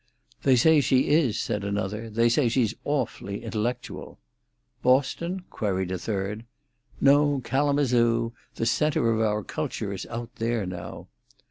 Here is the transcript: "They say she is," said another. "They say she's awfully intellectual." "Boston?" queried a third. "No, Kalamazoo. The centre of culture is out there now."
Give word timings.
"They 0.41 0.55
say 0.55 0.81
she 0.81 1.09
is," 1.09 1.39
said 1.39 1.63
another. 1.63 2.09
"They 2.09 2.27
say 2.27 2.49
she's 2.49 2.73
awfully 2.85 3.43
intellectual." 3.43 4.17
"Boston?" 4.81 5.43
queried 5.51 5.91
a 5.91 5.99
third. 5.99 6.43
"No, 6.99 7.39
Kalamazoo. 7.43 8.33
The 8.55 8.65
centre 8.65 9.11
of 9.21 9.45
culture 9.45 9.93
is 9.93 10.07
out 10.07 10.37
there 10.37 10.65
now." 10.65 11.07